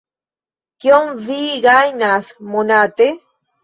[0.85, 1.39] Kiom vi
[1.69, 3.15] gajnas monate?